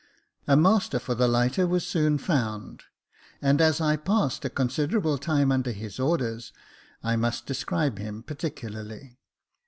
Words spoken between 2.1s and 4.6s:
found; and as I passed a